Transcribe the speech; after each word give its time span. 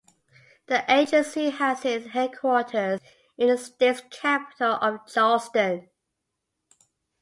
The 0.65 0.83
agency 0.91 1.51
has 1.51 1.85
its 1.85 2.07
headquarters 2.07 2.99
in 3.37 3.49
the 3.49 3.57
state's 3.59 4.01
capital 4.09 4.71
of 4.81 5.05
Charleston. 5.05 5.89